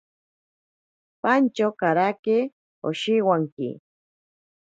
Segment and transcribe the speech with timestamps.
[1.23, 2.37] Pantyo karake
[2.87, 3.69] oshiwanki.